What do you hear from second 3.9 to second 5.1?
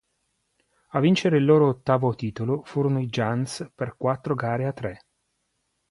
quattro gare a tre.